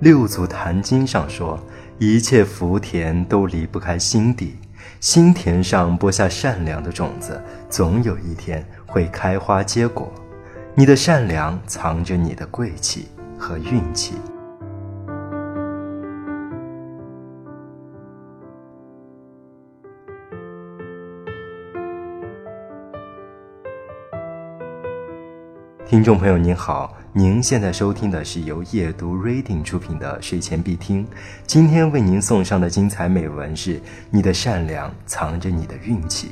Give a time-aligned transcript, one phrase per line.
[0.00, 1.60] 六祖坛经上说，
[1.98, 4.56] 一切福田都离不开心地，
[4.98, 7.38] 心田上播下善良的种子，
[7.68, 10.10] 总有一天会开花结果。
[10.74, 13.08] 你的善良藏着你的贵气
[13.38, 14.14] 和运气。
[25.84, 31.04] 听众朋友您好，您现在收听的是由夜读 Reading 出品的睡前必听。
[31.44, 36.30] 今天为您送上的精彩美文是：你的善良藏着你的运气。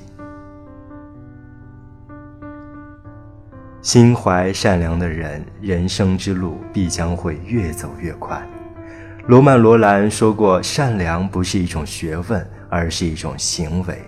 [3.82, 8.40] 心怀善良的人，人生之路必将会越走越快。
[9.26, 14.00] 罗曼·罗兰说过：“善良不是一种学问，而是一种行为。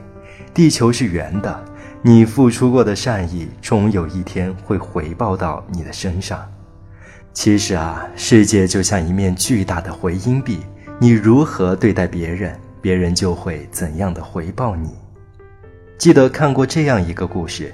[0.54, 1.64] 地球是圆的。”
[2.02, 6.40] 你付出过的善意，终有一天会回报到你的身上。
[7.32, 10.60] 其实啊，世界就像一面巨大的回音壁，
[10.98, 14.90] 你如何对待别人，别人就会怎样的回报你。
[15.96, 17.72] 记得看过这样一个故事，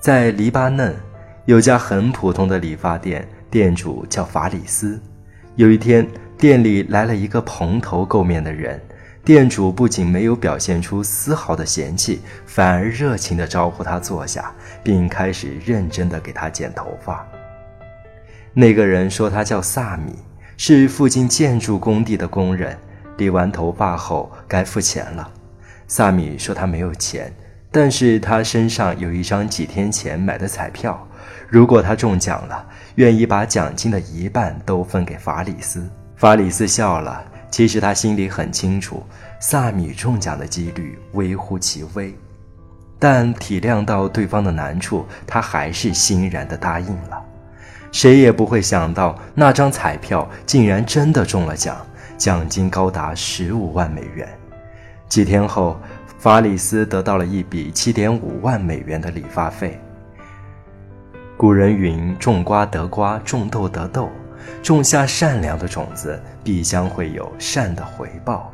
[0.00, 0.94] 在黎巴嫩
[1.46, 5.00] 有家很普通的理发店，店主叫法里斯。
[5.56, 8.80] 有一天，店里来了一个蓬头垢面的人。
[9.22, 17.26] 店主不仅没有表现出丝毫的嫌弃，反而热情地招呼他坐下，并开始认真地给他剪头发。
[18.52, 20.14] 那个人说他叫萨米，
[20.56, 22.76] 是附近建筑工地的工人。
[23.16, 25.30] 理完头发后该付钱了。
[25.86, 27.30] 萨米说他没有钱，
[27.70, 31.06] 但是他身上有一张几天前买的彩票，
[31.48, 35.86] 如果他中奖了，愿意把奖金的一半都分给法里斯。
[36.16, 37.22] 法里斯笑了。
[37.50, 39.02] 其实他心里很清楚，
[39.40, 42.14] 萨米中奖的几率微乎其微，
[42.96, 47.20] 但体谅到对方的难处，他还是欣然地答应了。
[47.92, 51.76] 谁也不会想到，那张彩票竟然真的中了奖，
[52.16, 54.28] 奖金高达十五万美元。
[55.08, 55.76] 几天后，
[56.18, 59.80] 法里斯得到了一笔七点五万美元的理发费。
[61.36, 64.08] 古人云：“种瓜得瓜，种豆得豆。”
[64.62, 68.52] 种下善良的种子，必将会有善的回报。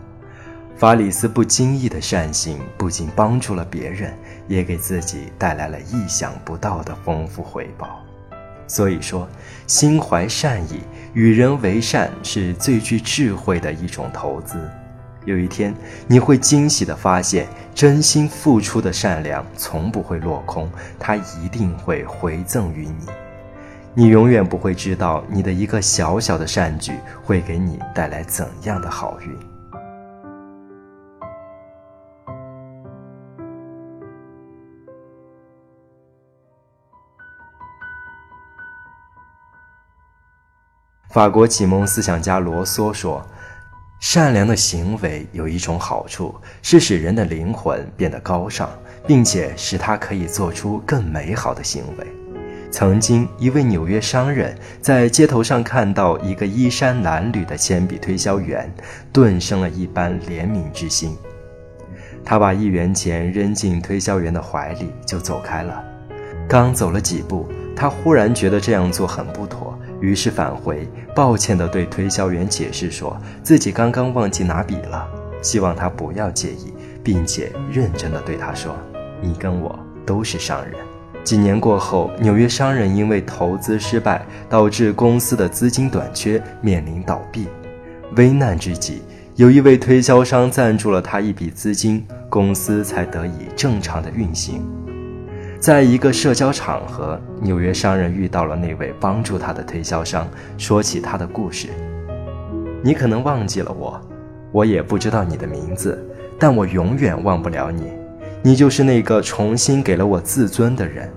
[0.77, 4.13] 法里斯不经意的善行，不仅帮助了别人，
[4.47, 8.06] 也给自己带来了意想不到的丰富回报。
[8.67, 9.29] 所以说，
[9.67, 10.81] 心怀善意，
[11.13, 14.59] 与人为善，是最具智慧的一种投资。
[15.25, 15.75] 有一天，
[16.07, 23.07] 你会惊喜地发现，真心付出的善良从不会落空，它一定会回赠于你。
[23.93, 26.93] 你永远不会知道，你的一个小小的善举
[27.25, 29.56] 会给你带来怎样的好运。
[41.17, 43.27] 法国启蒙思想家罗梭说
[44.01, 48.69] ：“善良的行为有一种好处，是使人的灵魂变得高尚，
[49.07, 52.07] 并且使他可以做出更美好的行为。”
[52.71, 58.71] 曾经，一位纽约商人，在街头上看到一个衣衫褴褛的铅笔推销员，
[59.11, 61.17] 顿生了一般怜悯之心。
[62.27, 65.83] 他把一元钱扔进推销员的怀里，就走开了。
[66.47, 69.66] 刚走了几步，他忽然觉得这样做很不妥，
[70.01, 75.09] 于是返回，抱歉地对推销员解释，说自己刚刚忘记拿笔了，
[75.43, 78.77] 希望他不要介意，并且认真地对他说
[79.23, 80.75] ：“你跟我都是商人。”
[81.25, 87.49] 几年过后，纽约商人因为投资失败，导致公司的资金短缺，面临倒闭。
[88.17, 89.03] 危难之际，
[89.35, 94.63] 有一位推销商赞助了他一笔资金，公司才得以正常的运行。
[95.67, 100.25] 在一个社交场合，纽约商人遇到了那位帮助他的推销商，
[100.57, 101.71] 说起他的故事
[102.85, 104.01] ：“你可能忘记了我，
[104.53, 106.01] 我也不知道你的名字，
[106.39, 107.91] 但我永远忘不了你。”
[108.45, 111.13] 你就是那个重新给了我自尊的人。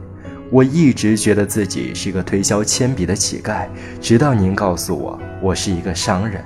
[0.50, 3.68] 我一直觉得自己是个推销铅笔的乞丐，
[4.02, 6.44] 直到您告诉我我是一个商人。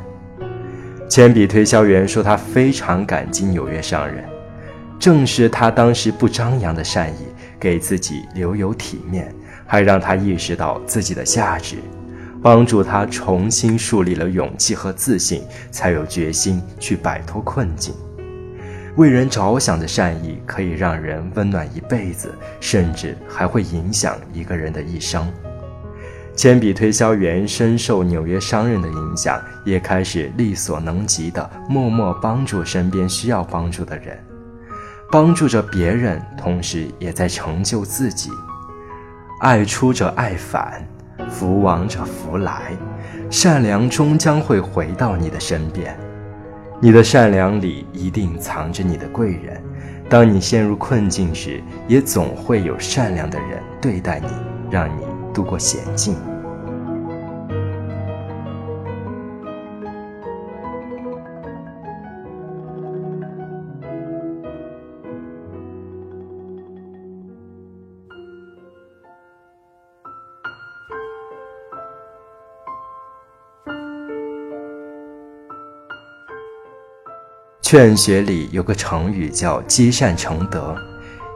[1.08, 4.26] 铅笔推销员说他非常感激纽约商人，
[5.00, 7.33] 正是他当时不张扬的善意，
[7.64, 9.34] 给自己留有体面，
[9.66, 11.78] 还让他意识到自己的价值，
[12.42, 17.96] 帮助他重新树立了勇气和自信，才有决心去摆脱困境。
[18.98, 25.26] 为人着想的善意可以让人温暖一辈子，甚至还会影响一个人的一生。
[26.36, 34.20] 铅笔推销员深受纽约商人的影响，也开始力所能及的默默帮助身边需要帮助的人，
[35.14, 38.32] 帮助着别人，同时也在成就自己。
[39.42, 40.84] 爱出者爱返，
[41.30, 42.72] 福往者福来。
[43.30, 45.96] 善良终将会回到你的身边。
[46.82, 49.62] 你的善良里一定藏着你的贵人。
[50.10, 54.28] 当你陷入困境时，也总会有善良的人对待你，
[54.72, 56.16] 让你度过险境。
[77.76, 80.76] 劝学里有个成语叫“积善成德”，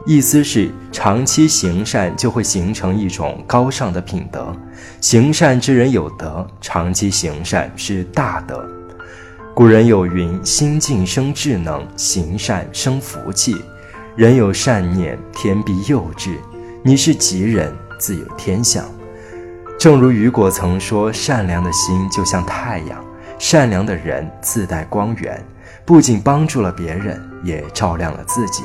[0.06, 4.54] 意思是长期行善就会形成一种高尚的品德。
[5.00, 8.64] 行善之人有德，长期行善是大德。
[9.52, 13.56] 古人有云：“心静生智能，行善生福气。”
[14.14, 16.38] 人有善念，天必佑之。
[16.84, 18.84] 你是吉人，自有天相。
[19.76, 23.04] 正如雨果曾说：“善良的心就像太阳，
[23.40, 25.44] 善良的人自带光源。”
[25.84, 28.62] 不仅帮助了别人，也照亮了自己。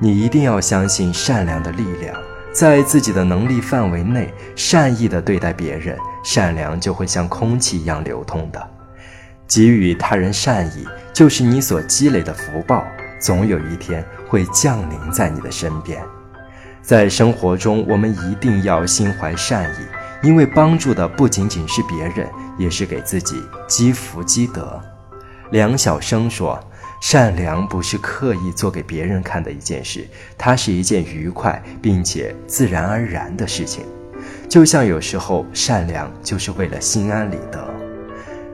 [0.00, 2.16] 你一定要相信善良的力量，
[2.52, 8.70] 在自己的能力范围内，善意的对待别人，善良就会像空气一样流通的。
[9.46, 12.84] 给予他人善意，就是你所积累的福报，
[13.18, 16.00] 总有一天会降临在你的身边。
[16.82, 24.80] 在生活中，我们一定要心怀善意，因为帮助的不仅仅是别人，也是给自己积福积德。
[25.50, 26.58] 梁晓声说
[27.00, 30.06] ：“善良不是刻意做给别人看的一件事，
[30.36, 33.84] 它是一件愉快并且自然而然的事情。
[34.46, 37.66] 就像有时候，善良就是为了心安理得。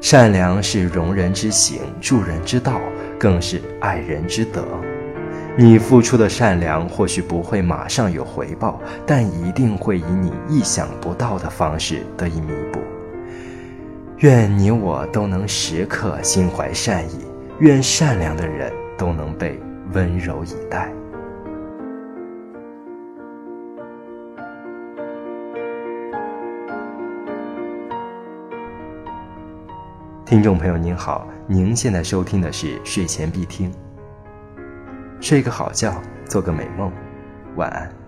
[0.00, 2.81] 善良是容人之行，助人之道，
[3.19, 4.64] 更是爱人之德。
[5.56, 12.79] 你付出的善良或许不会马上有回报，但一定会以你意想不到的方式得以弥补。”
[14.25, 17.26] 愿你我都能时刻心怀善意，
[17.61, 19.61] 愿善良的人都能被
[19.93, 20.91] 温柔以待。
[30.25, 33.71] 听众朋友您好，您现在收听的是睡前必听。
[35.21, 36.91] 睡个好觉，做个美梦，
[37.56, 38.04] 晚安。